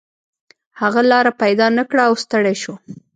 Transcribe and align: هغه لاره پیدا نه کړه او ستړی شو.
هغه 0.81 1.01
لاره 1.11 1.31
پیدا 1.41 1.67
نه 1.77 1.83
کړه 1.89 2.03
او 2.09 2.13
ستړی 2.23 2.55
شو. 2.61 2.73